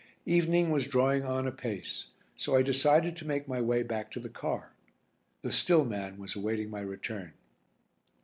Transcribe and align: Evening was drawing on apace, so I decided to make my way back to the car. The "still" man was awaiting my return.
Evening 0.25 0.71
was 0.71 0.87
drawing 0.87 1.23
on 1.25 1.45
apace, 1.45 2.07
so 2.35 2.55
I 2.55 2.63
decided 2.63 3.15
to 3.17 3.27
make 3.27 3.47
my 3.47 3.61
way 3.61 3.83
back 3.83 4.09
to 4.13 4.19
the 4.19 4.29
car. 4.29 4.73
The 5.43 5.51
"still" 5.51 5.85
man 5.85 6.17
was 6.17 6.35
awaiting 6.35 6.71
my 6.71 6.79
return. 6.81 7.33